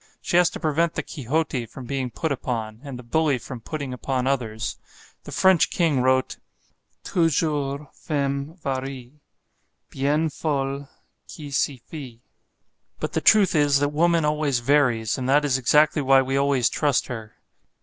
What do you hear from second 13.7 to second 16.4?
that woman always varies, and that is exactly why we